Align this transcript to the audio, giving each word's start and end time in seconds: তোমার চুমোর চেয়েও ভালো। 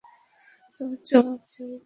তোমার 0.77 0.97
চুমোর 1.05 1.39
চেয়েও 1.47 1.67
ভালো। 1.67 1.79